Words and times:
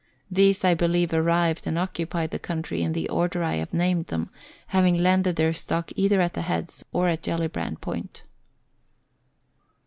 These 0.31 0.63
I 0.65 0.73
believe 0.73 1.13
arrived 1.13 1.67
and 1.67 1.77
occupied 1.77 2.31
the 2.31 2.39
country 2.39 2.81
in 2.81 2.93
the 2.93 3.07
order 3.07 3.43
I 3.43 3.57
have 3.57 3.71
named 3.71 4.07
them, 4.07 4.31
having 4.69 4.97
landed 4.97 5.35
their 5.35 5.53
stock 5.53 5.91
either 5.95 6.19
at 6.21 6.33
the 6.33 6.41
Heads 6.41 6.83
or 6.91 7.07
at 7.07 7.21
Gellibrand 7.21 7.81
Point. 7.81 8.23